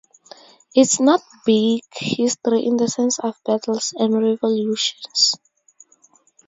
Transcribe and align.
It's 0.73 0.99
not 0.99 1.21
"big" 1.45 1.83
history 1.93 2.65
in 2.65 2.77
the 2.77 2.87
sense 2.87 3.19
of 3.19 3.39
battles 3.45 3.93
and 3.95 4.11
revolutions. 4.19 5.35